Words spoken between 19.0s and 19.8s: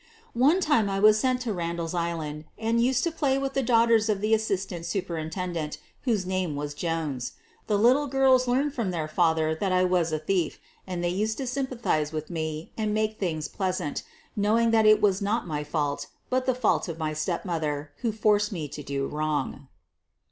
wrong.